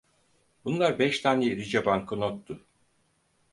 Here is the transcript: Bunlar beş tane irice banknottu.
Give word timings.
Bunlar 0.65 0.99
beş 0.99 1.21
tane 1.21 1.45
irice 1.45 1.85
banknottu. 1.85 2.65